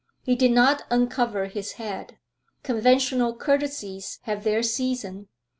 [0.23, 2.17] He did not uncover his head;
[2.63, 5.27] conventional courtesies have their season.